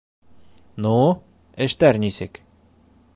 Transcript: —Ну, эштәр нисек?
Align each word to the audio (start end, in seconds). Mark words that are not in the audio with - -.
—Ну, 0.85 0.93
эштәр 1.67 2.03
нисек? 2.05 2.43